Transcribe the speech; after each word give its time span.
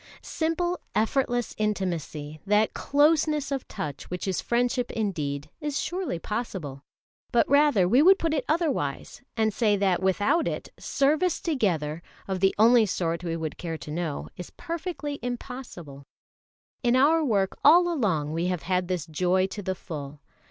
Simple, 0.23 0.79
effortless 0.95 1.53
intimacy, 1.59 2.39
that 2.43 2.73
closeness 2.73 3.51
of 3.51 3.67
touch 3.67 4.09
which 4.09 4.27
is 4.27 4.41
friendship 4.41 4.89
indeed, 4.89 5.51
is 5.59 5.79
surely 5.79 6.17
possible. 6.17 6.81
But 7.31 7.47
rather 7.47 7.87
we 7.87 8.01
would 8.01 8.17
put 8.17 8.33
it 8.33 8.43
otherwise, 8.49 9.21
and 9.37 9.53
say 9.53 9.77
that 9.77 10.01
without 10.01 10.47
it 10.47 10.69
service 10.79 11.39
together, 11.39 12.01
of 12.27 12.39
the 12.39 12.55
only 12.57 12.87
sort 12.87 13.23
we 13.23 13.35
would 13.37 13.59
care 13.59 13.77
to 13.77 13.91
know, 13.91 14.27
is 14.35 14.49
perfectly 14.49 15.19
impossible. 15.21 16.03
[Illustration: 16.83 16.95
SELLAMUTTU 16.95 16.95
AND 16.95 16.95
SUSEELA.] 16.95 17.05
In 17.05 17.07
our 17.07 17.23
work 17.23 17.59
all 17.63 17.87
along 17.93 18.33
we 18.33 18.47
have 18.47 18.63
had 18.63 18.87
this 18.87 19.05
joy 19.05 19.45
to 19.45 19.61
the 19.61 19.75
full. 19.75 20.19